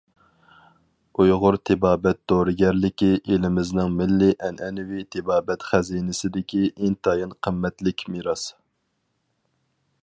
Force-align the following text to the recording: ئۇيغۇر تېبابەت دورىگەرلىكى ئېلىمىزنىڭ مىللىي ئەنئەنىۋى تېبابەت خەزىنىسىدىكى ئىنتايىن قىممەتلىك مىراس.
ئۇيغۇر 1.23 1.57
تېبابەت 1.69 2.17
دورىگەرلىكى 2.33 3.09
ئېلىمىزنىڭ 3.35 3.93
مىللىي 3.99 4.33
ئەنئەنىۋى 4.47 5.05
تېبابەت 5.17 5.67
خەزىنىسىدىكى 5.69 6.65
ئىنتايىن 6.71 7.39
قىممەتلىك 7.49 8.07
مىراس. 8.15 8.49